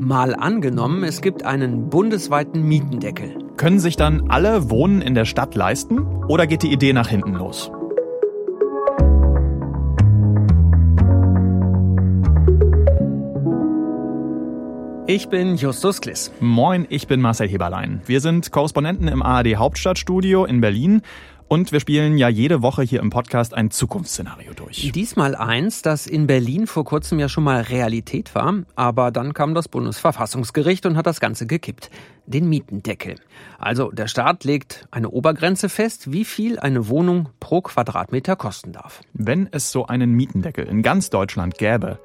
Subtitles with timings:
[0.00, 3.36] Mal angenommen, es gibt einen bundesweiten Mietendeckel.
[3.56, 7.34] Können sich dann alle Wohnen in der Stadt leisten oder geht die Idee nach hinten
[7.34, 7.72] los?
[15.08, 16.30] Ich bin Justus Kliss.
[16.38, 18.00] Moin, ich bin Marcel Heberlein.
[18.06, 21.02] Wir sind Korrespondenten im ARD Hauptstadtstudio in Berlin
[21.48, 24.92] und wir spielen ja jede Woche hier im Podcast ein Zukunftsszenario durch.
[24.92, 29.54] Diesmal eins, das in Berlin vor kurzem ja schon mal Realität war, aber dann kam
[29.54, 31.90] das Bundesverfassungsgericht und hat das Ganze gekippt.
[32.26, 33.14] Den Mietendeckel.
[33.58, 39.00] Also der Staat legt eine Obergrenze fest, wie viel eine Wohnung pro Quadratmeter kosten darf.
[39.14, 41.98] Wenn es so einen Mietendeckel in ganz Deutschland gäbe,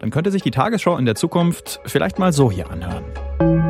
[0.00, 3.67] dann könnte sich die Tagesschau in der Zukunft vielleicht mal so hier anhören.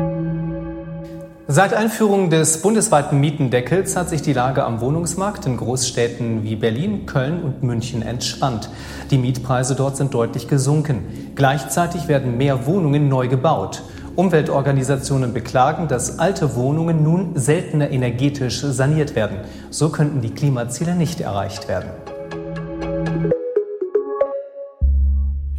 [1.51, 7.07] Seit Einführung des bundesweiten Mietendeckels hat sich die Lage am Wohnungsmarkt in Großstädten wie Berlin,
[7.07, 8.69] Köln und München entspannt.
[9.09, 11.31] Die Mietpreise dort sind deutlich gesunken.
[11.33, 13.81] Gleichzeitig werden mehr Wohnungen neu gebaut.
[14.15, 19.39] Umweltorganisationen beklagen, dass alte Wohnungen nun seltener energetisch saniert werden.
[19.71, 21.89] So könnten die Klimaziele nicht erreicht werden.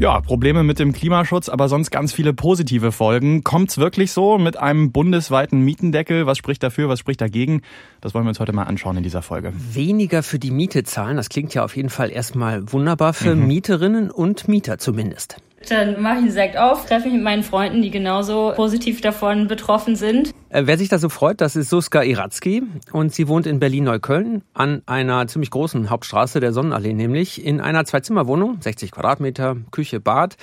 [0.01, 3.45] Ja, Probleme mit dem Klimaschutz, aber sonst ganz viele positive Folgen.
[3.45, 6.25] Kommt's wirklich so mit einem bundesweiten Mietendeckel?
[6.25, 7.61] Was spricht dafür, was spricht dagegen?
[8.01, 9.53] Das wollen wir uns heute mal anschauen in dieser Folge.
[9.75, 13.47] Weniger für die Miete zahlen, das klingt ja auf jeden Fall erstmal wunderbar für mhm.
[13.47, 15.37] Mieterinnen und Mieter zumindest.
[15.69, 19.47] Dann mache ich einen Sekt auf, treffe mich mit meinen Freunden, die genauso positiv davon
[19.47, 20.33] betroffen sind.
[20.49, 24.43] Äh, wer sich da so freut, das ist Suska Iratzki und sie wohnt in Berlin-Neukölln
[24.55, 30.37] an einer ziemlich großen Hauptstraße der Sonnenallee, nämlich in einer Zwei-Zimmer-Wohnung, 60 Quadratmeter, Küche, Bad.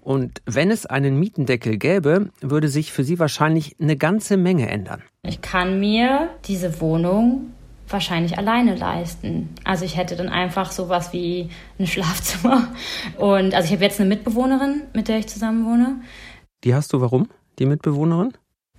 [0.00, 5.02] Und wenn es einen Mietendeckel gäbe, würde sich für sie wahrscheinlich eine ganze Menge ändern.
[5.22, 7.53] Ich kann mir diese Wohnung
[7.88, 9.50] wahrscheinlich alleine leisten.
[9.64, 12.68] Also ich hätte dann einfach sowas wie ein Schlafzimmer.
[13.18, 16.00] Und also ich habe jetzt eine Mitbewohnerin, mit der ich zusammen wohne.
[16.64, 17.28] Die hast du warum?
[17.58, 18.32] Die Mitbewohnerin?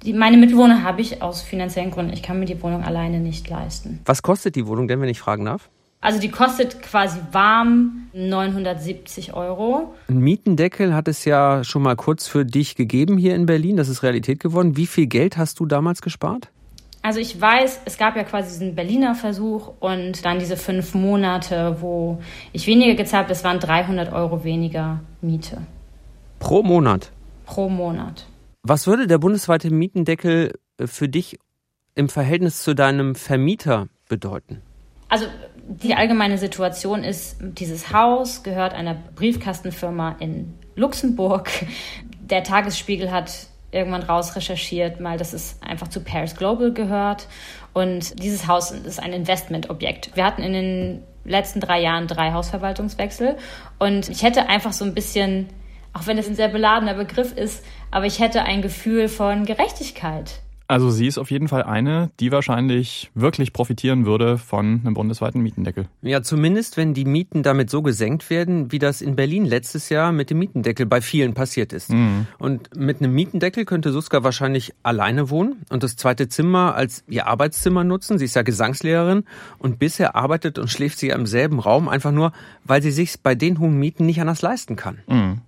[0.04, 2.14] Die, meine Mitbewohner habe ich aus finanziellen Gründen.
[2.14, 4.02] Ich kann mir die Wohnung alleine nicht leisten.
[4.06, 5.70] Was kostet die Wohnung denn, wenn ich fragen darf?
[6.02, 9.96] Also die kostet quasi warm 970 Euro.
[10.08, 13.78] Ein Mietendeckel hat es ja schon mal kurz für dich gegeben hier in Berlin.
[13.78, 14.78] Das ist Realität geworden.
[14.78, 16.52] Wie viel Geld hast du damals gespart?
[17.06, 21.78] Also ich weiß, es gab ja quasi diesen Berliner Versuch und dann diese fünf Monate,
[21.80, 22.20] wo
[22.52, 25.62] ich weniger gezahlt habe, das waren 300 Euro weniger Miete.
[26.40, 27.12] Pro Monat?
[27.46, 28.26] Pro Monat.
[28.64, 31.38] Was würde der bundesweite Mietendeckel äh, für dich
[31.94, 34.64] im Verhältnis zu deinem Vermieter bedeuten?
[35.08, 35.28] Also
[35.68, 41.52] die allgemeine Situation ist, dieses Haus gehört einer Briefkastenfirma in Luxemburg.
[42.20, 47.28] Der Tagesspiegel hat irgendwann raus recherchiert, mal, dass es einfach zu Paris Global gehört.
[47.74, 50.16] Und dieses Haus ist ein Investmentobjekt.
[50.16, 53.38] Wir hatten in den letzten drei Jahren drei Hausverwaltungswechsel.
[53.78, 55.50] Und ich hätte einfach so ein bisschen,
[55.94, 60.42] auch wenn es ein sehr beladener Begriff ist, aber ich hätte ein Gefühl von Gerechtigkeit.
[60.68, 65.42] Also sie ist auf jeden Fall eine, die wahrscheinlich wirklich profitieren würde von einem bundesweiten
[65.42, 65.88] Mietendeckel.
[66.02, 70.12] Ja, zumindest wenn die Mieten damit so gesenkt werden, wie das in Berlin letztes Jahr
[70.12, 71.92] mit dem Mietendeckel bei vielen passiert ist.
[71.92, 72.26] Mhm.
[72.40, 77.28] Und mit einem Mietendeckel könnte Suska wahrscheinlich alleine wohnen und das zweite Zimmer als ihr
[77.28, 78.18] Arbeitszimmer nutzen.
[78.18, 79.24] Sie ist ja Gesangslehrerin
[79.60, 82.32] und bisher arbeitet und schläft sie im selben Raum, einfach nur,
[82.64, 85.00] weil sie sich bei den hohen Mieten nicht anders leisten kann.
[85.08, 85.42] Mhm.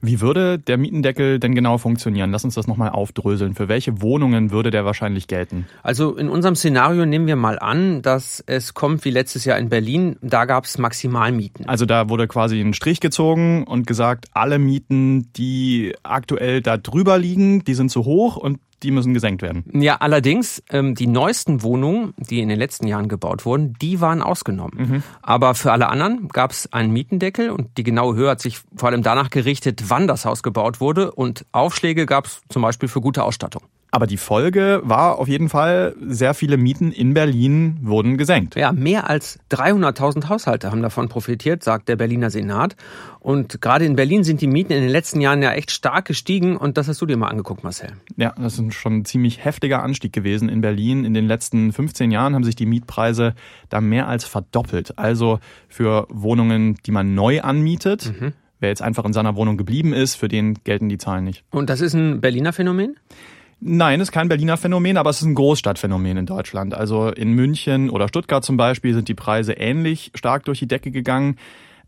[0.00, 2.30] Wie würde der Mietendeckel denn genau funktionieren?
[2.30, 3.54] Lass uns das nochmal aufdröseln.
[3.54, 5.66] Für welche Wohnungen würde der wahrscheinlich gelten?
[5.82, 9.68] Also in unserem Szenario nehmen wir mal an, dass es kommt wie letztes Jahr in
[9.68, 10.16] Berlin.
[10.20, 11.68] Da gab es Maximalmieten.
[11.68, 17.18] Also da wurde quasi ein Strich gezogen und gesagt, alle Mieten, die aktuell da drüber
[17.18, 19.64] liegen, die sind zu hoch und die müssen gesenkt werden.
[19.72, 24.22] Ja, allerdings, ähm, die neuesten Wohnungen, die in den letzten Jahren gebaut wurden, die waren
[24.22, 24.72] ausgenommen.
[24.76, 25.02] Mhm.
[25.22, 28.88] Aber für alle anderen gab es einen Mietendeckel und die genaue Höhe hat sich vor
[28.88, 33.00] allem danach gerichtet, wann das Haus gebaut wurde und Aufschläge gab es zum Beispiel für
[33.00, 33.62] gute Ausstattung.
[33.96, 38.54] Aber die Folge war auf jeden Fall, sehr viele Mieten in Berlin wurden gesenkt.
[38.54, 42.76] Ja, mehr als 300.000 Haushalte haben davon profitiert, sagt der Berliner Senat.
[43.20, 46.58] Und gerade in Berlin sind die Mieten in den letzten Jahren ja echt stark gestiegen
[46.58, 47.88] und das hast du dir mal angeguckt, Marcel.
[48.18, 51.06] Ja, das ist schon ein ziemlich heftiger Anstieg gewesen in Berlin.
[51.06, 53.34] In den letzten 15 Jahren haben sich die Mietpreise
[53.70, 54.98] da mehr als verdoppelt.
[54.98, 55.40] Also
[55.70, 58.12] für Wohnungen, die man neu anmietet.
[58.20, 58.34] Mhm.
[58.60, 61.44] Wer jetzt einfach in seiner Wohnung geblieben ist, für den gelten die Zahlen nicht.
[61.50, 62.96] Und das ist ein Berliner Phänomen?
[63.60, 66.74] Nein, ist kein Berliner Phänomen, aber es ist ein Großstadtphänomen in Deutschland.
[66.74, 70.90] Also in München oder Stuttgart zum Beispiel sind die Preise ähnlich stark durch die Decke
[70.90, 71.38] gegangen.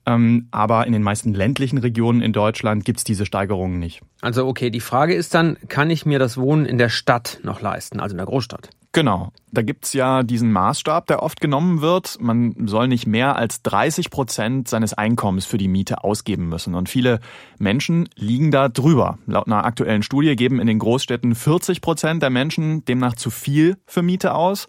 [0.09, 4.01] Ähm, aber in den meisten ländlichen Regionen in Deutschland gibt es diese Steigerungen nicht.
[4.23, 7.61] Also okay, die Frage ist dann, kann ich mir das Wohnen in der Stadt noch
[7.61, 8.71] leisten, also in der Großstadt?
[8.93, 9.33] Genau.
[9.53, 12.17] Da gibt's ja diesen Maßstab, der oft genommen wird.
[12.21, 16.75] Man soll nicht mehr als 30 Prozent seines Einkommens für die Miete ausgeben müssen.
[16.75, 17.21] Und viele
[17.59, 19.19] Menschen liegen da drüber.
[19.27, 23.77] Laut einer aktuellen Studie geben in den Großstädten 40 Prozent der Menschen demnach zu viel
[23.85, 24.69] für Miete aus.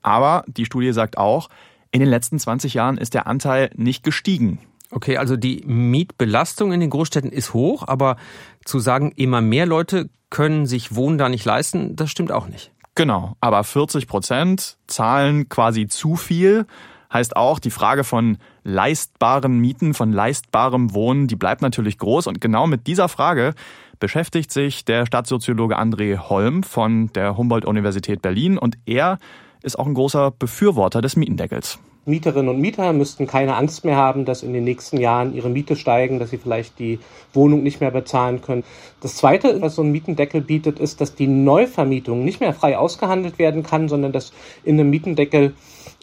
[0.00, 1.48] Aber die Studie sagt auch,
[1.90, 4.60] in den letzten 20 Jahren ist der Anteil nicht gestiegen.
[4.96, 8.16] Okay, also die Mietbelastung in den Großstädten ist hoch, aber
[8.64, 12.72] zu sagen, immer mehr Leute können sich Wohnen da nicht leisten, das stimmt auch nicht.
[12.94, 16.64] Genau, aber 40 Prozent zahlen quasi zu viel.
[17.12, 22.26] Heißt auch, die Frage von leistbaren Mieten, von leistbarem Wohnen, die bleibt natürlich groß.
[22.26, 23.52] Und genau mit dieser Frage
[24.00, 28.56] beschäftigt sich der Stadtsoziologe André Holm von der Humboldt-Universität Berlin.
[28.56, 29.18] Und er
[29.62, 31.80] ist auch ein großer Befürworter des Mietendeckels.
[32.06, 35.74] Mieterinnen und Mieter müssten keine Angst mehr haben, dass in den nächsten Jahren ihre Miete
[35.74, 37.00] steigen, dass sie vielleicht die
[37.34, 38.62] Wohnung nicht mehr bezahlen können.
[39.00, 43.40] Das Zweite, was so ein Mietendeckel bietet, ist, dass die Neuvermietung nicht mehr frei ausgehandelt
[43.40, 44.32] werden kann, sondern dass
[44.64, 45.54] in einem Mietendeckel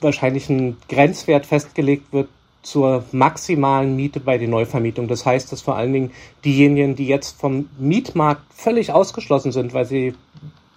[0.02, 2.28] wahrscheinlich ein Grenzwert festgelegt wird
[2.64, 5.10] zur maximalen Miete bei den Neuvermietungen.
[5.10, 6.12] Das heißt, dass vor allen Dingen
[6.44, 10.16] diejenigen, die jetzt vom Mietmarkt völlig ausgeschlossen sind, weil sie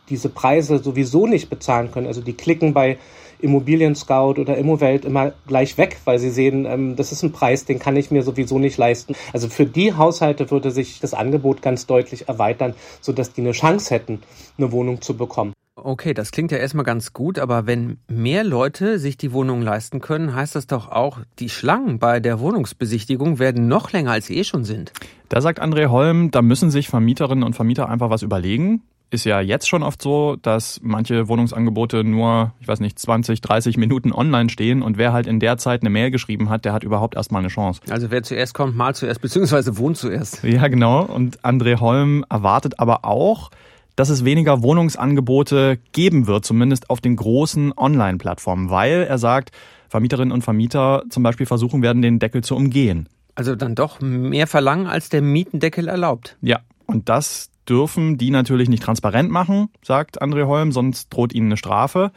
[0.08, 2.99] diese Preise sowieso nicht bezahlen können, also die klicken bei
[3.41, 7.65] Immobilien Scout oder Immowelt immer gleich weg, weil sie sehen, ähm, das ist ein Preis,
[7.65, 9.15] den kann ich mir sowieso nicht leisten.
[9.33, 13.94] Also für die Haushalte würde sich das Angebot ganz deutlich erweitern, sodass die eine Chance
[13.94, 14.23] hätten,
[14.59, 15.53] eine Wohnung zu bekommen.
[15.79, 20.00] Okay, das klingt ja erstmal ganz gut, aber wenn mehr Leute sich die Wohnung leisten
[20.00, 24.38] können, heißt das doch auch, die Schlangen bei der Wohnungsbesichtigung werden noch länger als sie
[24.38, 24.93] eh schon sind.
[25.29, 29.41] Da sagt André Holm, da müssen sich Vermieterinnen und Vermieter einfach was überlegen ist ja
[29.41, 34.50] jetzt schon oft so, dass manche Wohnungsangebote nur, ich weiß nicht, 20, 30 Minuten online
[34.50, 37.41] stehen und wer halt in der Zeit eine Mail geschrieben hat, der hat überhaupt erstmal
[37.41, 37.81] eine Chance.
[37.88, 40.43] Also wer zuerst kommt, mal zuerst, beziehungsweise wohnt zuerst.
[40.43, 41.05] Ja, genau.
[41.05, 43.50] Und André Holm erwartet aber auch,
[43.94, 49.52] dass es weniger Wohnungsangebote geben wird, zumindest auf den großen Online-Plattformen, weil er sagt,
[49.88, 53.09] Vermieterinnen und Vermieter zum Beispiel versuchen werden, den Deckel zu umgehen.
[53.35, 56.37] Also dann doch mehr verlangen, als der Mietendeckel erlaubt.
[56.41, 61.48] Ja, und das dürfen die natürlich nicht transparent machen, sagt André Holm, sonst droht ihnen
[61.48, 62.12] eine Strafe.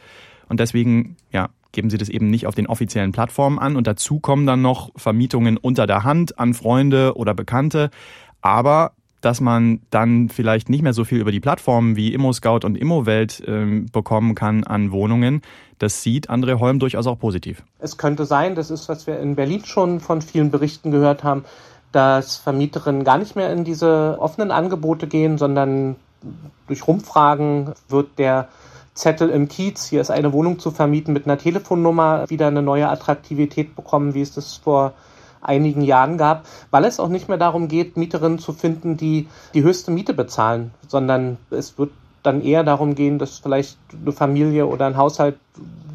[0.48, 3.76] Und deswegen, ja, geben sie das eben nicht auf den offiziellen Plattformen an.
[3.76, 7.90] Und dazu kommen dann noch Vermietungen unter der Hand an Freunde oder Bekannte.
[8.40, 12.76] Aber dass man dann vielleicht nicht mehr so viel über die Plattformen wie ImmoScout und
[12.76, 15.42] ImmoWelt äh, bekommen kann an Wohnungen,
[15.78, 17.62] das sieht André Holm durchaus auch positiv.
[17.78, 21.44] Es könnte sein, das ist, was wir in Berlin schon von vielen Berichten gehört haben,
[21.92, 25.96] dass Vermieterinnen gar nicht mehr in diese offenen Angebote gehen, sondern
[26.66, 28.48] durch Rumfragen wird der
[28.94, 32.88] Zettel im Kiez, hier ist eine Wohnung zu vermieten mit einer Telefonnummer, wieder eine neue
[32.88, 34.92] Attraktivität bekommen, wie es das vor
[35.40, 39.62] einigen Jahren gab, weil es auch nicht mehr darum geht, Mieterinnen zu finden, die die
[39.62, 44.86] höchste Miete bezahlen, sondern es wird dann eher darum gehen, dass vielleicht eine Familie oder
[44.86, 45.36] ein Haushalt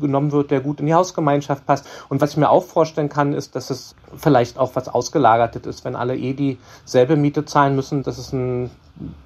[0.01, 1.87] genommen wird, der gut in die Hausgemeinschaft passt.
[2.09, 5.85] Und was ich mir auch vorstellen kann, ist, dass es vielleicht auch was Ausgelagertes ist,
[5.85, 8.71] wenn alle eh dieselbe Miete zahlen müssen, dass es einen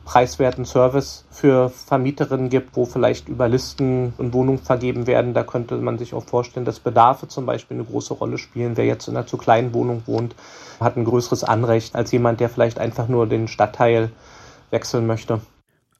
[0.05, 5.33] preiswerten Service für Vermieterinnen gibt, wo vielleicht über Listen und Wohnungen vergeben werden.
[5.33, 8.77] Da könnte man sich auch vorstellen, dass Bedarfe zum Beispiel eine große Rolle spielen.
[8.77, 10.35] Wer jetzt in einer zu kleinen Wohnung wohnt,
[10.79, 14.11] hat ein größeres Anrecht als jemand, der vielleicht einfach nur den Stadtteil
[14.71, 15.41] wechseln möchte.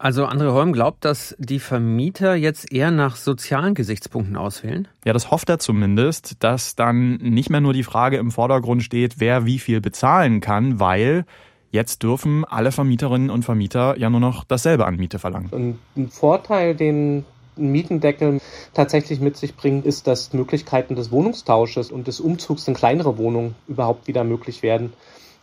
[0.02, 4.88] Also André Holm glaubt, dass die Vermieter jetzt eher nach sozialen Gesichtspunkten auswählen?
[5.04, 9.20] Ja, das hofft er zumindest, dass dann nicht mehr nur die Frage im Vordergrund steht,
[9.20, 11.26] wer wie viel bezahlen kann, weil
[11.72, 15.50] jetzt dürfen alle Vermieterinnen und Vermieter ja nur noch dasselbe an Miete verlangen.
[15.52, 17.26] Und ein Vorteil, den
[17.58, 18.40] ein Mietendeckel
[18.74, 23.54] tatsächlich mit sich bringt, ist, dass Möglichkeiten des Wohnungstausches und des Umzugs in kleinere Wohnungen
[23.68, 24.94] überhaupt wieder möglich werden.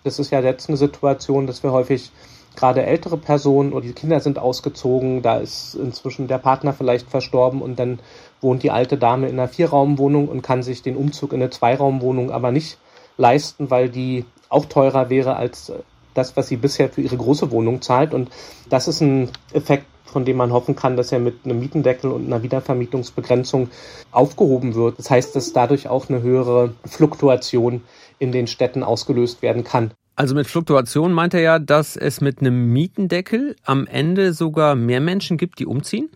[0.03, 2.11] Das ist ja jetzt eine Situation, dass wir häufig
[2.57, 7.63] gerade ältere Personen oder die Kinder sind ausgezogen, da ist inzwischen der Partner vielleicht verstorben
[7.63, 8.01] und dann
[8.41, 12.31] wohnt die alte Dame in einer Vierraumwohnung und kann sich den Umzug in eine Zweiraumwohnung
[12.31, 12.79] aber nicht
[13.17, 15.73] leisten, weil die auch teurer wäre als
[16.15, 18.15] das, was sie bisher für ihre große Wohnung zahlt.
[18.15, 18.31] Und
[18.69, 22.27] das ist ein Effekt, von dem man hoffen kann, dass er mit einem Mietendeckel und
[22.27, 23.69] einer Wiedervermietungsbegrenzung
[24.13, 24.99] aufgehoben wird.
[24.99, 27.83] Das heißt, dass dadurch auch eine höhere Fluktuation
[28.19, 29.91] in den Städten ausgelöst werden kann.
[30.17, 35.03] Also mit Fluktuation meint er ja, dass es mit einem Mietendeckel am Ende sogar mehr
[35.03, 36.09] Menschen gibt, die umziehen?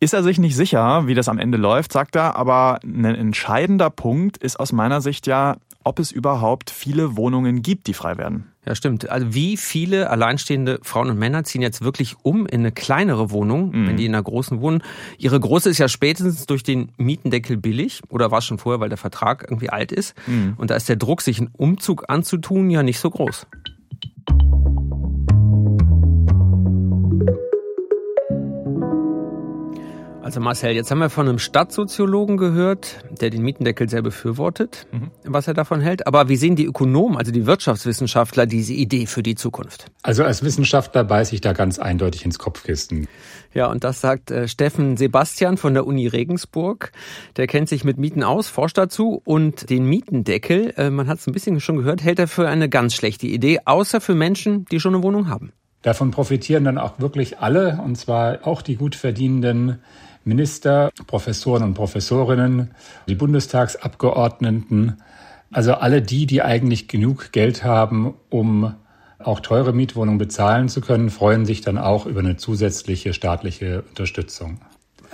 [0.00, 3.90] Ist er sich nicht sicher, wie das am Ende läuft, sagt er, aber ein entscheidender
[3.90, 8.52] Punkt ist aus meiner Sicht ja, ob es überhaupt viele Wohnungen gibt, die frei werden.
[8.64, 9.08] Ja, stimmt.
[9.10, 13.70] Also wie viele alleinstehende Frauen und Männer ziehen jetzt wirklich um in eine kleinere Wohnung,
[13.70, 13.88] mhm.
[13.88, 14.84] wenn die in einer großen wohnen?
[15.18, 18.88] Ihre große ist ja spätestens durch den Mietendeckel billig oder war es schon vorher, weil
[18.88, 20.14] der Vertrag irgendwie alt ist.
[20.28, 20.54] Mhm.
[20.58, 23.48] Und da ist der Druck, sich einen Umzug anzutun, ja nicht so groß.
[30.32, 35.10] Also Marcel, jetzt haben wir von einem Stadtsoziologen gehört, der den Mietendeckel sehr befürwortet, mhm.
[35.24, 36.06] was er davon hält.
[36.06, 39.90] Aber wie sehen die Ökonomen, also die Wirtschaftswissenschaftler, diese Idee für die Zukunft?
[40.02, 43.08] Also als Wissenschaftler beiße ich da ganz eindeutig ins Kopfkissen.
[43.52, 46.92] Ja, und das sagt äh, Steffen Sebastian von der Uni Regensburg.
[47.36, 51.26] Der kennt sich mit Mieten aus, forscht dazu und den Mietendeckel, äh, man hat es
[51.26, 54.80] ein bisschen schon gehört, hält er für eine ganz schlechte Idee, außer für Menschen, die
[54.80, 55.52] schon eine Wohnung haben.
[55.82, 59.80] Davon profitieren dann auch wirklich alle, und zwar auch die gut verdienenden
[60.24, 62.70] Minister, Professoren und Professorinnen,
[63.08, 65.02] die Bundestagsabgeordneten,
[65.50, 68.74] also alle die, die eigentlich genug Geld haben, um
[69.18, 74.58] auch teure Mietwohnungen bezahlen zu können, freuen sich dann auch über eine zusätzliche staatliche Unterstützung.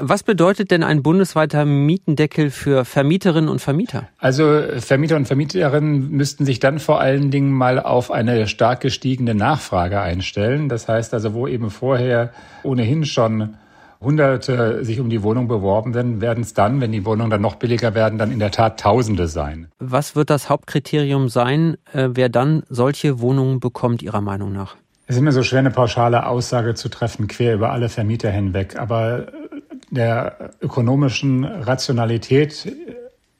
[0.00, 4.08] Was bedeutet denn ein bundesweiter Mietendeckel für Vermieterinnen und Vermieter?
[4.18, 9.34] Also Vermieter und Vermieterinnen müssten sich dann vor allen Dingen mal auf eine stark gestiegene
[9.34, 10.68] Nachfrage einstellen.
[10.68, 13.56] Das heißt also, wo eben vorher ohnehin schon
[14.00, 17.56] Hunderte sich um die Wohnung beworben werden, werden es dann, wenn die Wohnungen dann noch
[17.56, 19.68] billiger werden, dann in der Tat Tausende sein.
[19.78, 24.76] Was wird das Hauptkriterium sein, äh, wer dann solche Wohnungen bekommt, Ihrer Meinung nach?
[25.06, 28.78] Es ist immer so schwer, eine pauschale Aussage zu treffen, quer über alle Vermieter hinweg.
[28.78, 29.26] Aber
[29.90, 32.70] der ökonomischen Rationalität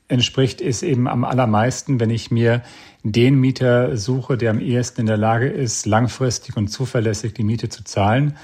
[0.09, 2.63] entspricht es eben am allermeisten, wenn ich mir
[3.03, 7.69] den Mieter suche, der am ehesten in der Lage ist, langfristig und zuverlässig die Miete
[7.69, 8.37] zu zahlen.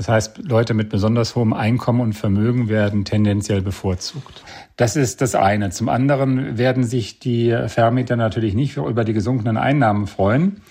[0.00, 4.42] Das heißt, Leute mit besonders hohem Einkommen und Vermögen werden tendenziell bevorzugt.
[4.78, 5.68] Das ist das eine.
[5.68, 10.62] Zum anderen werden sich die Vermieter natürlich nicht über die gesunkenen Einnahmen freuen.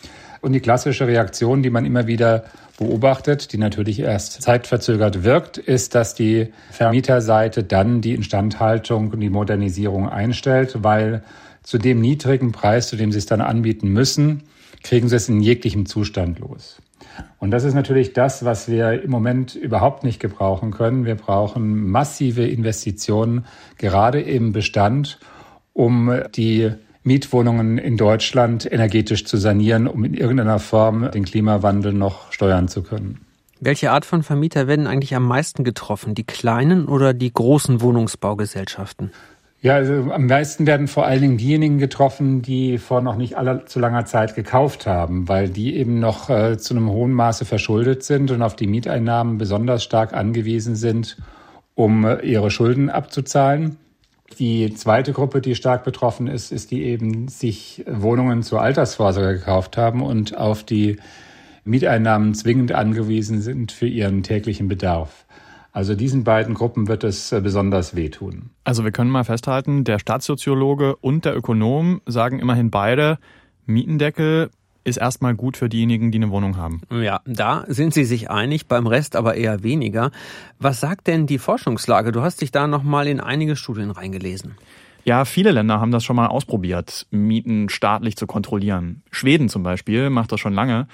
[0.41, 2.45] Und die klassische Reaktion, die man immer wieder
[2.79, 9.29] beobachtet, die natürlich erst zeitverzögert wirkt, ist, dass die Vermieterseite dann die Instandhaltung und die
[9.29, 11.21] Modernisierung einstellt, weil
[11.61, 14.41] zu dem niedrigen Preis, zu dem sie es dann anbieten müssen,
[14.81, 16.81] kriegen sie es in jeglichem Zustand los.
[17.39, 21.05] Und das ist natürlich das, was wir im Moment überhaupt nicht gebrauchen können.
[21.05, 23.45] Wir brauchen massive Investitionen,
[23.77, 25.19] gerade im Bestand,
[25.73, 26.71] um die
[27.03, 32.83] Mietwohnungen in Deutschland energetisch zu sanieren, um in irgendeiner Form den Klimawandel noch steuern zu
[32.83, 33.21] können.
[33.61, 36.15] Welche Art von Vermieter werden eigentlich am meisten getroffen?
[36.15, 39.11] Die kleinen oder die großen Wohnungsbaugesellschaften?
[39.61, 43.79] Ja, also am meisten werden vor allen Dingen diejenigen getroffen, die vor noch nicht allzu
[43.79, 48.31] langer Zeit gekauft haben, weil die eben noch äh, zu einem hohen Maße verschuldet sind
[48.31, 51.17] und auf die Mieteinnahmen besonders stark angewiesen sind,
[51.75, 53.75] um äh, ihre Schulden abzuzahlen.
[54.37, 59.75] Die zweite Gruppe, die stark betroffen ist, ist die eben sich Wohnungen zur Altersvorsorge gekauft
[59.75, 60.97] haben und auf die
[61.65, 65.25] Mieteinnahmen zwingend angewiesen sind für ihren täglichen Bedarf.
[65.71, 68.49] Also diesen beiden Gruppen wird es äh, besonders wehtun.
[68.63, 73.19] Also wir können mal festhalten, der Staatssoziologe und der Ökonom sagen immerhin beide,
[73.65, 74.49] Mietendeckel
[74.83, 76.81] ist erstmal gut für diejenigen, die eine Wohnung haben.
[76.91, 80.11] Ja, da sind sie sich einig, beim Rest aber eher weniger.
[80.57, 82.11] Was sagt denn die Forschungslage?
[82.11, 84.55] Du hast dich da nochmal in einige Studien reingelesen.
[85.05, 89.01] Ja, viele Länder haben das schon mal ausprobiert, Mieten staatlich zu kontrollieren.
[89.11, 90.87] Schweden zum Beispiel macht das schon lange.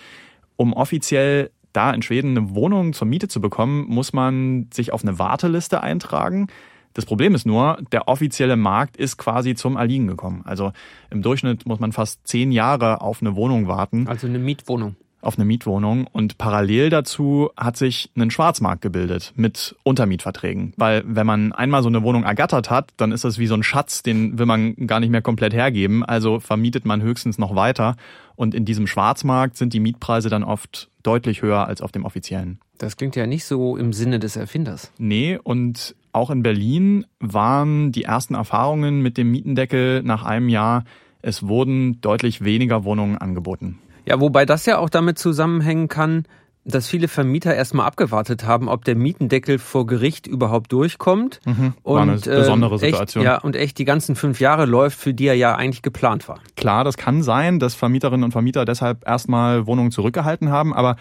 [0.57, 5.03] Um offiziell da in Schweden eine Wohnung zur Miete zu bekommen, muss man sich auf
[5.03, 6.47] eine Warteliste eintragen.
[6.93, 10.43] Das Problem ist nur, der offizielle Markt ist quasi zum Erliegen gekommen.
[10.45, 10.71] Also
[11.09, 14.07] im Durchschnitt muss man fast zehn Jahre auf eine Wohnung warten.
[14.07, 19.75] Also eine Mietwohnung auf eine Mietwohnung und parallel dazu hat sich ein Schwarzmarkt gebildet mit
[19.83, 20.73] Untermietverträgen.
[20.77, 23.63] Weil wenn man einmal so eine Wohnung ergattert hat, dann ist das wie so ein
[23.63, 26.03] Schatz, den will man gar nicht mehr komplett hergeben.
[26.03, 27.95] Also vermietet man höchstens noch weiter.
[28.35, 32.59] Und in diesem Schwarzmarkt sind die Mietpreise dann oft deutlich höher als auf dem offiziellen.
[32.77, 34.91] Das klingt ja nicht so im Sinne des Erfinders.
[34.97, 40.83] Nee, und auch in Berlin waren die ersten Erfahrungen mit dem Mietendeckel nach einem Jahr,
[41.21, 43.79] es wurden deutlich weniger Wohnungen angeboten.
[44.05, 46.25] Ja, wobei das ja auch damit zusammenhängen kann,
[46.65, 51.39] dass viele Vermieter erstmal abgewartet haben, ob der Mietendeckel vor Gericht überhaupt durchkommt.
[51.45, 53.23] Mhm, war und, eine besondere Situation.
[53.23, 56.27] Echt, ja, und echt die ganzen fünf Jahre läuft, für die er ja eigentlich geplant
[56.27, 56.39] war.
[56.57, 60.95] Klar, das kann sein, dass Vermieterinnen und Vermieter deshalb erstmal Wohnungen zurückgehalten haben, aber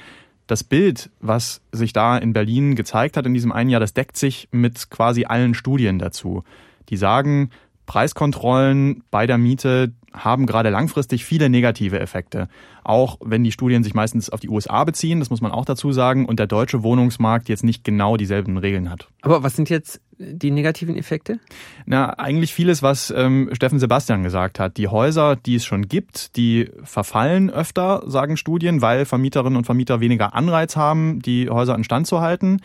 [0.46, 4.18] das Bild, was sich da in Berlin gezeigt hat in diesem einen Jahr, das deckt
[4.18, 6.44] sich mit quasi allen Studien dazu.
[6.90, 7.48] Die sagen,
[7.86, 12.48] Preiskontrollen bei der Miete haben gerade langfristig viele negative Effekte.
[12.84, 15.90] Auch wenn die Studien sich meistens auf die USA beziehen, das muss man auch dazu
[15.92, 19.08] sagen, und der deutsche Wohnungsmarkt jetzt nicht genau dieselben Regeln hat.
[19.22, 21.40] Aber was sind jetzt die negativen Effekte?
[21.86, 24.76] Na, eigentlich vieles, was ähm, Steffen Sebastian gesagt hat.
[24.76, 30.00] Die Häuser, die es schon gibt, die verfallen öfter, sagen Studien, weil Vermieterinnen und Vermieter
[30.00, 32.60] weniger Anreiz haben, die Häuser instand zu halten.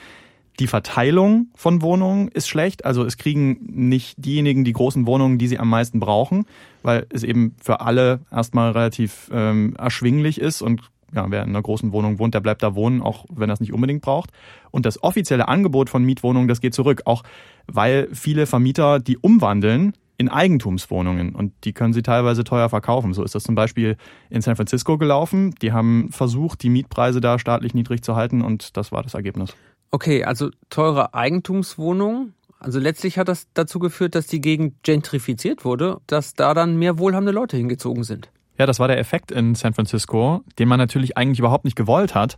[0.59, 2.83] Die Verteilung von Wohnungen ist schlecht.
[2.83, 6.45] Also es kriegen nicht diejenigen die großen Wohnungen, die sie am meisten brauchen,
[6.83, 10.81] weil es eben für alle erstmal relativ ähm, erschwinglich ist und
[11.13, 13.59] ja, wer in einer großen Wohnung wohnt, der bleibt da wohnen, auch wenn er es
[13.59, 14.31] nicht unbedingt braucht.
[14.69, 17.23] Und das offizielle Angebot von Mietwohnungen, das geht zurück, auch
[17.65, 23.13] weil viele Vermieter die umwandeln in Eigentumswohnungen und die können sie teilweise teuer verkaufen.
[23.13, 23.95] So ist das zum Beispiel
[24.29, 25.55] in San Francisco gelaufen.
[25.61, 29.55] Die haben versucht, die Mietpreise da staatlich niedrig zu halten und das war das Ergebnis.
[29.91, 32.33] Okay, also teure Eigentumswohnungen.
[32.59, 36.99] Also letztlich hat das dazu geführt, dass die Gegend gentrifiziert wurde, dass da dann mehr
[36.99, 38.29] wohlhabende Leute hingezogen sind.
[38.57, 42.13] Ja, das war der Effekt in San Francisco, den man natürlich eigentlich überhaupt nicht gewollt
[42.13, 42.37] hat.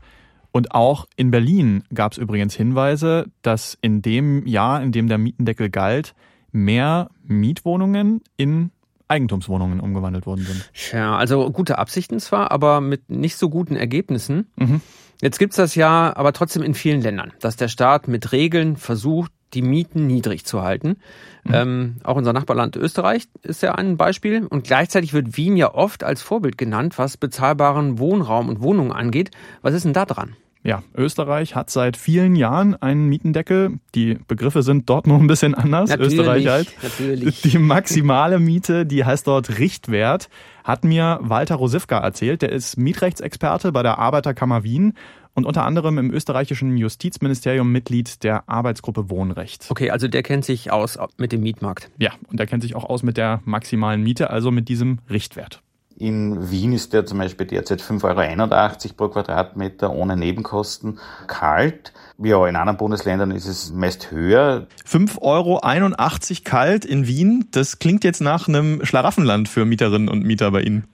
[0.51, 5.17] Und auch in Berlin gab es übrigens Hinweise, dass in dem Jahr, in dem der
[5.17, 6.13] Mietendeckel galt,
[6.51, 8.71] mehr Mietwohnungen in
[9.07, 10.71] Eigentumswohnungen umgewandelt worden sind.
[10.93, 14.51] Ja, also gute Absichten zwar, aber mit nicht so guten Ergebnissen.
[14.55, 14.81] Mhm.
[15.21, 19.31] Jetzt gibt's das ja aber trotzdem in vielen Ländern, dass der Staat mit Regeln versucht,
[19.53, 20.97] die Mieten niedrig zu halten.
[21.43, 21.53] Mhm.
[21.53, 24.45] Ähm, auch unser Nachbarland Österreich ist ja ein Beispiel.
[24.45, 29.31] Und gleichzeitig wird Wien ja oft als Vorbild genannt, was bezahlbaren Wohnraum und Wohnungen angeht.
[29.61, 30.35] Was ist denn da dran?
[30.63, 33.79] Ja, Österreich hat seit vielen Jahren einen Mietendeckel.
[33.95, 35.89] Die Begriffe sind dort noch ein bisschen anders.
[35.89, 36.73] Natürlich, Österreich halt.
[36.83, 37.41] Natürlich.
[37.41, 40.29] Die maximale Miete, die heißt dort Richtwert,
[40.63, 42.43] hat mir Walter Rosivka erzählt.
[42.43, 44.93] Der ist Mietrechtsexperte bei der Arbeiterkammer Wien
[45.33, 49.67] und unter anderem im österreichischen Justizministerium Mitglied der Arbeitsgruppe Wohnrecht.
[49.69, 51.89] Okay, also der kennt sich aus mit dem Mietmarkt.
[51.97, 55.63] Ja, und der kennt sich auch aus mit der maximalen Miete, also mit diesem Richtwert.
[55.97, 61.93] In Wien ist der zum Beispiel derzeit 5,81 Euro pro Quadratmeter ohne Nebenkosten kalt.
[62.17, 64.67] Ja, in anderen Bundesländern ist es meist höher.
[64.87, 70.51] 5,81 Euro kalt in Wien, das klingt jetzt nach einem Schlaraffenland für Mieterinnen und Mieter
[70.51, 70.87] bei Ihnen.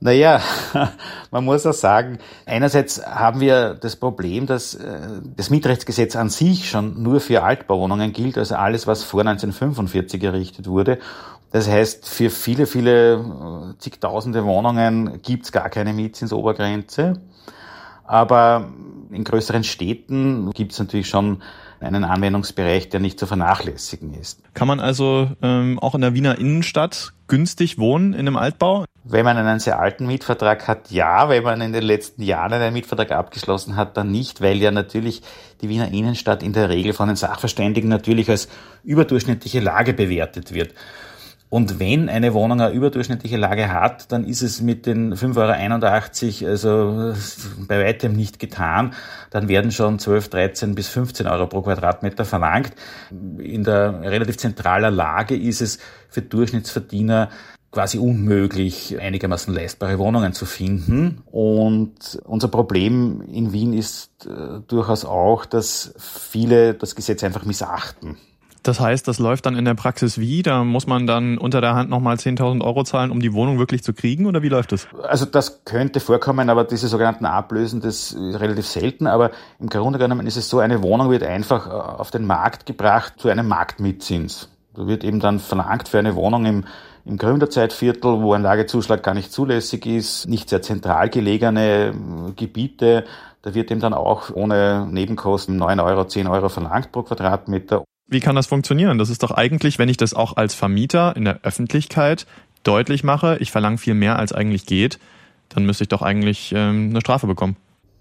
[0.00, 0.40] Naja,
[1.32, 5.00] man muss auch sagen, einerseits haben wir das Problem, dass äh,
[5.36, 10.68] das Mietrechtsgesetz an sich schon nur für Altbauwohnungen gilt, also alles, was vor 1945 errichtet
[10.68, 10.98] wurde.
[11.50, 17.20] Das heißt, für viele, viele äh, zigtausende Wohnungen gibt's gar keine Mietzinsobergrenze.
[18.04, 18.68] Aber
[19.10, 21.42] in größeren Städten gibt's natürlich schon
[21.80, 24.42] einen Anwendungsbereich, der nicht zu vernachlässigen ist.
[24.54, 28.84] Kann man also ähm, auch in der Wiener Innenstadt günstig wohnen in einem Altbau?
[29.04, 31.28] Wenn man einen sehr alten Mietvertrag hat, ja.
[31.28, 35.22] Wenn man in den letzten Jahren einen Mietvertrag abgeschlossen hat, dann nicht, weil ja natürlich
[35.62, 38.48] die Wiener Innenstadt in der Regel von den Sachverständigen natürlich als
[38.84, 40.74] überdurchschnittliche Lage bewertet wird.
[41.50, 46.50] Und wenn eine Wohnung eine überdurchschnittliche Lage hat, dann ist es mit den 5,81 Euro
[46.50, 47.14] also
[47.66, 48.92] bei weitem nicht getan.
[49.30, 52.72] Dann werden schon 12, 13 bis 15 Euro pro Quadratmeter verlangt.
[53.10, 55.78] In der relativ zentraler Lage ist es
[56.10, 57.30] für Durchschnittsverdiener
[57.70, 61.22] quasi unmöglich, einigermaßen leistbare Wohnungen zu finden.
[61.26, 68.16] Und unser Problem in Wien ist äh, durchaus auch, dass viele das Gesetz einfach missachten.
[68.62, 70.42] Das heißt, das läuft dann in der Praxis wie?
[70.42, 73.82] Da muss man dann unter der Hand nochmal 10.000 Euro zahlen, um die Wohnung wirklich
[73.82, 74.88] zu kriegen oder wie läuft das?
[75.02, 79.06] Also das könnte vorkommen, aber diese sogenannten Ablösen, das ist relativ selten.
[79.06, 82.66] Aber im Grunde genommen ist es so, eine Wohnung wird einfach äh, auf den Markt
[82.66, 84.48] gebracht zu einem Marktmietzins.
[84.74, 86.64] Da wird eben dann verlangt für eine Wohnung im
[87.04, 93.04] im Gründerzeitviertel, wo ein Lagezuschlag gar nicht zulässig ist, nicht sehr zentral gelegene äh, Gebiete,
[93.42, 97.84] da wird eben dann auch ohne Nebenkosten 9 Euro, 10 Euro verlangt pro Quadratmeter.
[98.08, 98.98] Wie kann das funktionieren?
[98.98, 102.26] Das ist doch eigentlich, wenn ich das auch als Vermieter in der Öffentlichkeit
[102.62, 104.98] deutlich mache, ich verlange viel mehr als eigentlich geht,
[105.50, 107.56] dann müsste ich doch eigentlich ähm, eine Strafe bekommen.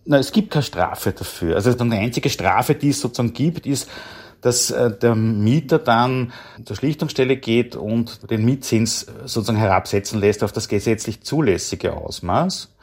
[0.05, 1.55] Na, es gibt keine Strafe dafür.
[1.55, 3.89] Also die einzige Strafe, die es sozusagen gibt, ist,
[4.41, 6.31] dass äh, der Mieter dann
[6.63, 12.73] zur Schlichtungsstelle geht und den Mietzins sozusagen herabsetzen lässt auf das gesetzlich zulässige Ausmaß.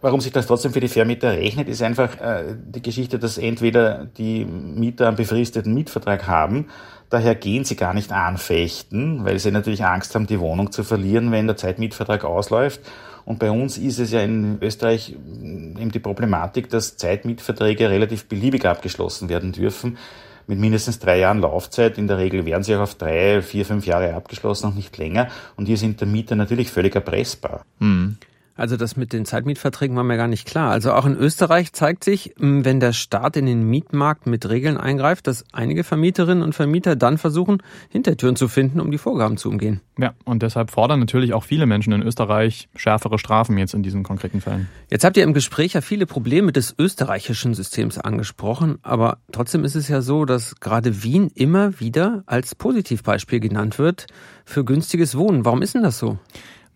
[0.00, 4.04] Warum sich das trotzdem für die Vermieter rechnet, ist einfach äh, die Geschichte, dass entweder
[4.04, 6.66] die Mieter einen befristeten Mietvertrag haben,
[7.10, 11.32] daher gehen sie gar nicht anfechten, weil sie natürlich Angst haben, die Wohnung zu verlieren,
[11.32, 12.80] wenn der Zeitmietvertrag ausläuft.
[13.24, 18.64] Und bei uns ist es ja in Österreich eben die Problematik, dass Zeitmietverträge relativ beliebig
[18.64, 19.98] abgeschlossen werden dürfen
[20.46, 21.98] mit mindestens drei Jahren Laufzeit.
[21.98, 25.28] In der Regel werden sie auch auf drei, vier, fünf Jahre abgeschlossen und nicht länger.
[25.56, 27.64] Und hier sind der Mieter natürlich völlig erpressbar.
[27.80, 28.16] Hm.
[28.56, 30.70] Also das mit den Zeitmietverträgen war mir gar nicht klar.
[30.70, 35.26] Also auch in Österreich zeigt sich, wenn der Staat in den Mietmarkt mit Regeln eingreift,
[35.26, 39.80] dass einige Vermieterinnen und Vermieter dann versuchen, Hintertüren zu finden, um die Vorgaben zu umgehen.
[39.98, 44.02] Ja, und deshalb fordern natürlich auch viele Menschen in Österreich schärfere Strafen jetzt in diesen
[44.02, 44.68] konkreten Fällen.
[44.90, 49.74] Jetzt habt ihr im Gespräch ja viele Probleme des österreichischen Systems angesprochen, aber trotzdem ist
[49.74, 54.06] es ja so, dass gerade Wien immer wieder als Positivbeispiel genannt wird
[54.44, 55.44] für günstiges Wohnen.
[55.44, 56.18] Warum ist denn das so?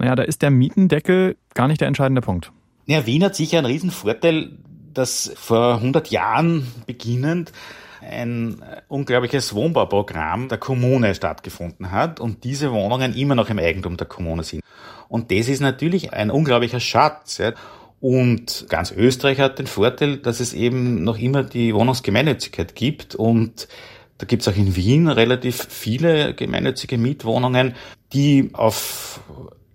[0.01, 2.53] Naja, da ist der Mietendeckel gar nicht der entscheidende Punkt.
[2.87, 4.53] Ja, Wien hat sicher einen riesen Vorteil,
[4.95, 7.53] dass vor 100 Jahren beginnend
[8.01, 14.07] ein unglaubliches Wohnbauprogramm der Kommune stattgefunden hat und diese Wohnungen immer noch im Eigentum der
[14.07, 14.63] Kommune sind.
[15.09, 17.37] Und das ist natürlich ein unglaublicher Schatz.
[17.37, 17.53] Ja.
[18.01, 23.69] Und ganz Österreich hat den Vorteil, dass es eben noch immer die Wohnungsgemeinnützigkeit gibt und
[24.17, 27.75] da gibt es auch in Wien relativ viele gemeinnützige Mietwohnungen,
[28.13, 29.21] die auf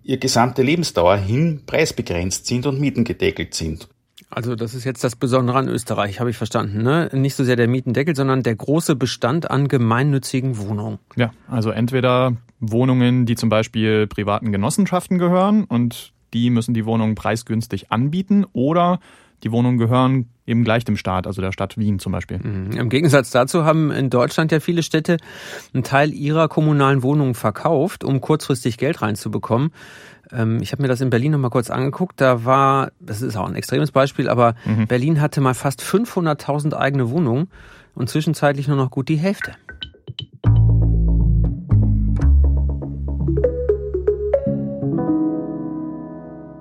[0.06, 3.90] ihr gesamte Lebensdauer hin preisbegrenzt sind und mietengedeckelt sind.
[4.30, 6.84] Also das ist jetzt das Besondere an Österreich, habe ich verstanden.
[6.84, 7.10] Ne?
[7.14, 11.00] Nicht so sehr der Mietendeckel, sondern der große Bestand an gemeinnützigen Wohnungen.
[11.16, 17.16] Ja, also entweder Wohnungen, die zum Beispiel privaten Genossenschaften gehören und die müssen die Wohnungen
[17.16, 19.00] preisgünstig anbieten oder
[19.44, 22.38] die Wohnungen gehören eben gleich dem Staat, also der Stadt Wien zum Beispiel.
[22.38, 22.72] Mhm.
[22.72, 25.18] Im Gegensatz dazu haben in Deutschland ja viele Städte
[25.74, 29.72] einen Teil ihrer kommunalen Wohnungen verkauft, um kurzfristig Geld reinzubekommen.
[30.32, 32.22] Ähm, ich habe mir das in Berlin nochmal kurz angeguckt.
[32.22, 34.88] Da war, das ist auch ein extremes Beispiel, aber mhm.
[34.88, 37.48] Berlin hatte mal fast 500.000 eigene Wohnungen
[37.96, 39.54] und zwischenzeitlich nur noch gut die Hälfte.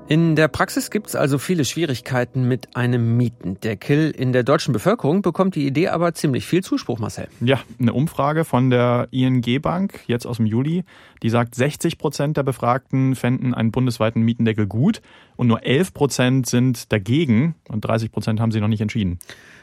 [0.07, 4.11] In der Praxis gibt es also viele Schwierigkeiten mit einem Mietendeckel.
[4.11, 7.29] In der deutschen Bevölkerung bekommt die Idee aber ziemlich viel Zuspruch, Marcel.
[7.41, 10.85] Ja, eine Umfrage von der ING Bank jetzt aus dem Juli,
[11.23, 15.01] die sagt, 60 Prozent der Befragten fänden einen bundesweiten Mietendeckel gut
[15.37, 19.19] und nur 11 Prozent sind dagegen und 30 Prozent haben sich noch nicht entschieden.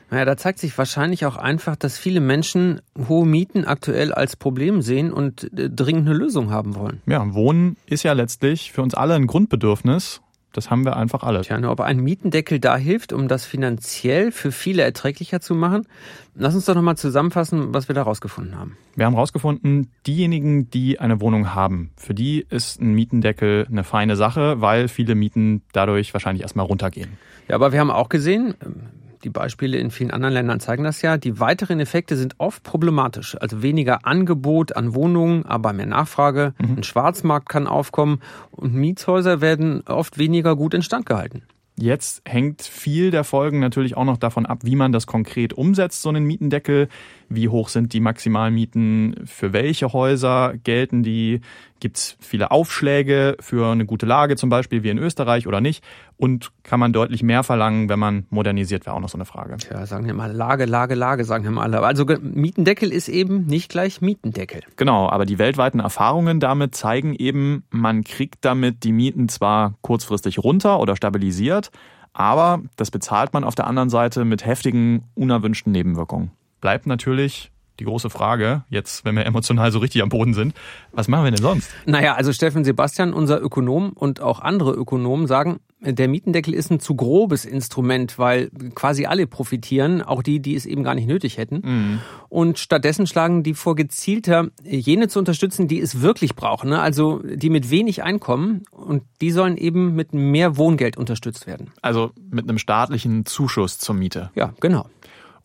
[0.09, 4.81] Naja, da zeigt sich wahrscheinlich auch einfach, dass viele Menschen hohe Mieten aktuell als Problem
[4.81, 6.99] sehen und äh, dringend eine Lösung haben wollen.
[7.05, 10.21] Ja, Wohnen ist ja letztlich für uns alle ein Grundbedürfnis
[10.53, 11.41] das haben wir einfach alle.
[11.41, 15.87] Tja, ob ein Mietendeckel da hilft, um das finanziell für viele erträglicher zu machen,
[16.35, 18.77] lass uns doch nochmal zusammenfassen, was wir da rausgefunden haben.
[18.95, 24.15] Wir haben rausgefunden, diejenigen, die eine Wohnung haben, für die ist ein Mietendeckel eine feine
[24.15, 27.17] Sache, weil viele Mieten dadurch wahrscheinlich erstmal runtergehen.
[27.47, 28.55] Ja, aber wir haben auch gesehen,
[29.23, 31.17] die Beispiele in vielen anderen Ländern zeigen das ja.
[31.17, 33.37] Die weiteren Effekte sind oft problematisch.
[33.39, 36.53] Also weniger Angebot an Wohnungen, aber mehr Nachfrage.
[36.59, 36.77] Mhm.
[36.77, 41.43] Ein Schwarzmarkt kann aufkommen und Mietshäuser werden oft weniger gut instand gehalten.
[41.77, 46.01] Jetzt hängt viel der Folgen natürlich auch noch davon ab, wie man das konkret umsetzt,
[46.01, 46.89] so einen Mietendeckel.
[47.33, 49.23] Wie hoch sind die Maximalmieten?
[49.25, 51.39] Für welche Häuser gelten die?
[51.79, 55.81] Gibt es viele Aufschläge für eine gute Lage zum Beispiel wie in Österreich oder nicht?
[56.17, 59.55] Und kann man deutlich mehr verlangen, wenn man modernisiert, wäre auch noch so eine Frage.
[59.71, 61.73] Ja, sagen wir mal Lage, Lage, Lage, sagen wir mal.
[61.73, 64.61] Also Mietendeckel ist eben nicht gleich Mietendeckel.
[64.75, 70.39] Genau, aber die weltweiten Erfahrungen damit zeigen eben, man kriegt damit die Mieten zwar kurzfristig
[70.39, 71.71] runter oder stabilisiert,
[72.11, 76.31] aber das bezahlt man auf der anderen Seite mit heftigen, unerwünschten Nebenwirkungen
[76.61, 80.53] bleibt natürlich die große Frage, jetzt, wenn wir emotional so richtig am Boden sind,
[80.91, 81.69] was machen wir denn sonst?
[81.85, 86.79] Naja, also Steffen Sebastian, unser Ökonom und auch andere Ökonomen sagen, der Mietendeckel ist ein
[86.79, 91.37] zu grobes Instrument, weil quasi alle profitieren, auch die, die es eben gar nicht nötig
[91.37, 91.61] hätten.
[91.63, 91.99] Mhm.
[92.29, 96.79] Und stattdessen schlagen die vor, gezielter jene zu unterstützen, die es wirklich brauchen, ne?
[96.79, 101.71] also die mit wenig Einkommen und die sollen eben mit mehr Wohngeld unterstützt werden.
[101.81, 104.29] Also mit einem staatlichen Zuschuss zur Miete.
[104.35, 104.85] Ja, genau.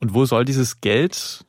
[0.00, 1.44] Und wo soll dieses Geld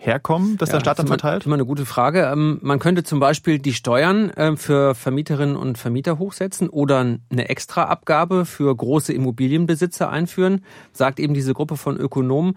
[0.00, 1.36] herkommen, das ja, der Staat dann verteilt?
[1.36, 2.30] Das ist immer eine gute Frage.
[2.32, 7.48] Ähm, man könnte zum Beispiel die Steuern ähm, für Vermieterinnen und Vermieter hochsetzen oder eine
[7.48, 12.56] Extraabgabe für große Immobilienbesitzer einführen, sagt eben diese Gruppe von Ökonomen.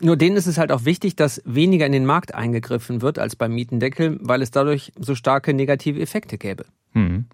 [0.00, 3.36] Nur denen ist es halt auch wichtig, dass weniger in den Markt eingegriffen wird als
[3.36, 6.64] beim Mietendeckel, weil es dadurch so starke negative Effekte gäbe.
[6.92, 7.26] Hm.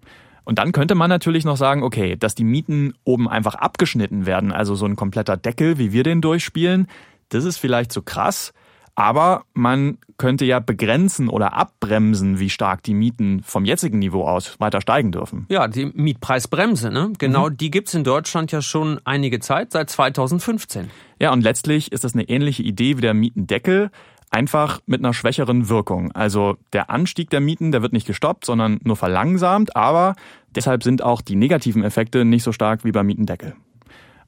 [0.43, 4.51] Und dann könnte man natürlich noch sagen, okay, dass die Mieten oben einfach abgeschnitten werden,
[4.51, 6.87] also so ein kompletter Deckel, wie wir den durchspielen,
[7.33, 8.53] das ist vielleicht zu krass,
[8.95, 14.59] aber man könnte ja begrenzen oder abbremsen, wie stark die Mieten vom jetzigen Niveau aus
[14.59, 15.47] weiter steigen dürfen.
[15.49, 17.11] Ja, die Mietpreisbremse, ne?
[17.17, 17.57] Genau, mhm.
[17.57, 20.91] die gibt's in Deutschland ja schon einige Zeit, seit 2015.
[21.19, 23.89] Ja, und letztlich ist das eine ähnliche Idee wie der Mietendeckel,
[24.29, 26.11] einfach mit einer schwächeren Wirkung.
[26.11, 30.15] Also der Anstieg der Mieten, der wird nicht gestoppt, sondern nur verlangsamt, aber
[30.55, 33.55] deshalb sind auch die negativen Effekte nicht so stark wie beim Mietendeckel.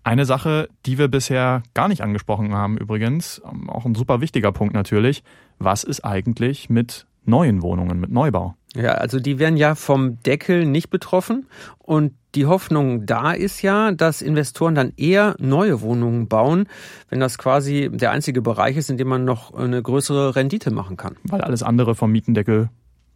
[0.04, 4.52] Eine Sache, die wir bisher gar nicht angesprochen haben übrigens, ähm, auch ein super wichtiger
[4.52, 5.24] Punkt natürlich,
[5.60, 8.56] was ist eigentlich mit neuen Wohnungen, mit Neubau?
[8.76, 13.92] Ja, also die werden ja vom Deckel nicht betroffen und die Hoffnung da ist ja,
[13.92, 16.68] dass Investoren dann eher neue Wohnungen bauen,
[17.10, 20.98] wenn das quasi der einzige Bereich ist, in dem man noch eine größere Rendite machen
[20.98, 21.16] kann.
[21.24, 22.70] Weil alles andere vom Mietendeckel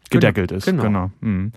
[0.09, 0.65] gedeckelt genau, ist.
[0.65, 0.83] Genau.
[0.83, 1.11] genau.
[1.21, 1.51] Mhm.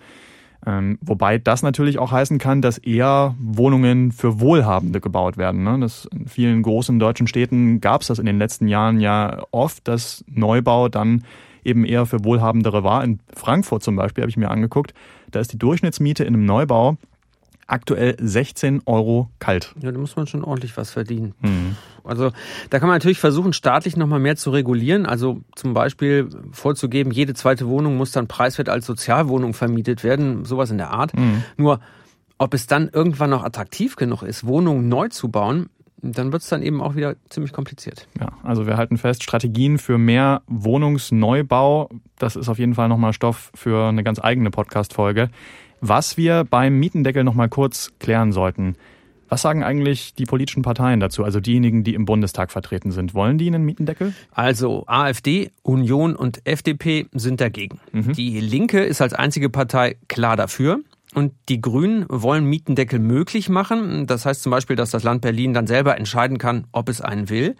[0.66, 5.64] Ähm, wobei das natürlich auch heißen kann, dass eher Wohnungen für Wohlhabende gebaut werden.
[5.64, 5.78] Ne?
[5.80, 9.88] Das in vielen großen deutschen Städten gab es das in den letzten Jahren ja oft,
[9.88, 11.24] dass Neubau dann
[11.64, 13.02] eben eher für Wohlhabendere war.
[13.04, 14.92] In Frankfurt zum Beispiel habe ich mir angeguckt,
[15.30, 16.96] da ist die Durchschnittsmiete in einem Neubau
[17.70, 19.74] aktuell 16 Euro kalt.
[19.80, 21.34] Ja, da muss man schon ordentlich was verdienen.
[21.40, 21.76] Mhm.
[22.04, 22.32] Also
[22.70, 25.06] da kann man natürlich versuchen, staatlich nochmal mehr zu regulieren.
[25.06, 30.70] Also zum Beispiel vorzugeben, jede zweite Wohnung muss dann preiswert als Sozialwohnung vermietet werden, sowas
[30.70, 31.16] in der Art.
[31.16, 31.44] Mhm.
[31.56, 31.80] Nur
[32.38, 35.68] ob es dann irgendwann noch attraktiv genug ist, Wohnungen neu zu bauen,
[36.02, 38.08] dann wird es dann eben auch wieder ziemlich kompliziert.
[38.18, 43.12] Ja, also wir halten fest, Strategien für mehr Wohnungsneubau, das ist auf jeden Fall nochmal
[43.12, 45.28] Stoff für eine ganz eigene Podcast-Folge.
[45.80, 48.76] Was wir beim Mietendeckel nochmal kurz klären sollten.
[49.30, 53.14] Was sagen eigentlich die politischen Parteien dazu, also diejenigen, die im Bundestag vertreten sind?
[53.14, 54.12] Wollen die einen Mietendeckel?
[54.32, 57.78] Also AfD, Union und FDP sind dagegen.
[57.92, 58.12] Mhm.
[58.14, 60.80] Die Linke ist als einzige Partei klar dafür.
[61.14, 64.06] Und die Grünen wollen Mietendeckel möglich machen.
[64.06, 67.28] Das heißt zum Beispiel, dass das Land Berlin dann selber entscheiden kann, ob es einen
[67.28, 67.56] will.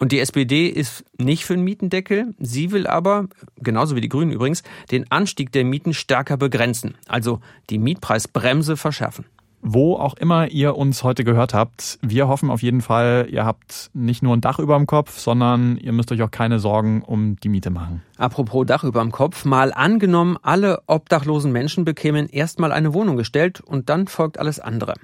[0.00, 2.34] Und die SPD ist nicht für einen Mietendeckel.
[2.38, 6.94] Sie will aber, genauso wie die Grünen übrigens, den Anstieg der Mieten stärker begrenzen.
[7.06, 9.26] Also die Mietpreisbremse verschärfen
[9.62, 11.98] wo auch immer ihr uns heute gehört habt.
[12.02, 15.76] Wir hoffen auf jeden Fall, ihr habt nicht nur ein Dach über dem Kopf, sondern
[15.76, 18.02] ihr müsst euch auch keine Sorgen um die Miete machen.
[18.16, 23.60] Apropos Dach über dem Kopf, mal angenommen, alle obdachlosen Menschen bekämen erstmal eine Wohnung gestellt
[23.60, 24.94] und dann folgt alles andere.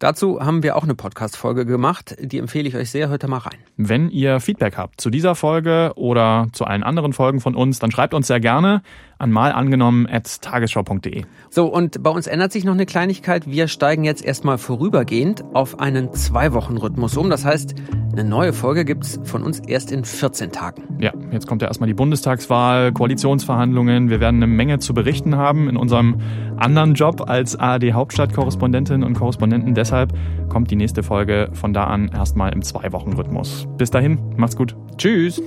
[0.00, 3.36] Dazu haben wir auch eine Podcast-Folge gemacht, die empfehle ich euch sehr, hört da mal
[3.36, 3.58] rein.
[3.76, 7.90] Wenn ihr Feedback habt zu dieser Folge oder zu allen anderen Folgen von uns, dann
[7.90, 8.80] schreibt uns sehr gerne
[9.20, 11.24] an malangenommen.tagesschau.de.
[11.50, 13.46] So, und bei uns ändert sich noch eine Kleinigkeit.
[13.46, 17.30] Wir steigen jetzt erstmal vorübergehend auf einen Zwei-Wochen-Rhythmus um.
[17.30, 17.74] Das heißt,
[18.12, 20.82] eine neue Folge gibt's von uns erst in 14 Tagen.
[21.00, 24.10] Ja, jetzt kommt ja erstmal die Bundestagswahl, Koalitionsverhandlungen.
[24.10, 26.16] Wir werden eine Menge zu berichten haben in unserem
[26.56, 29.74] anderen Job als ARD-Hauptstadtkorrespondentin und Korrespondenten.
[29.74, 30.12] Deshalb
[30.48, 33.68] kommt die nächste Folge von da an erstmal im Zwei-Wochen-Rhythmus.
[33.76, 34.74] Bis dahin, macht's gut.
[34.96, 35.40] Tschüss.